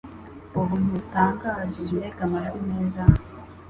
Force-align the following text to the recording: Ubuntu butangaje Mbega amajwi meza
Ubuntu 0.59 0.87
butangaje 0.95 1.79
Mbega 1.91 2.21
amajwi 2.27 2.59
meza 2.69 3.03